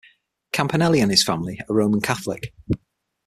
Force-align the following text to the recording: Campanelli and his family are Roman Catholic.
Campanelli 0.51 0.99
and 0.99 1.11
his 1.11 1.23
family 1.23 1.61
are 1.69 1.75
Roman 1.75 2.01
Catholic. 2.01 2.55